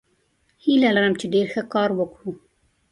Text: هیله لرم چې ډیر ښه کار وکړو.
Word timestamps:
هیله 0.63 0.89
لرم 0.95 1.13
چې 1.19 1.25
ډیر 1.33 1.45
ښه 1.53 1.63
کار 1.73 1.89
وکړو. 1.95 2.31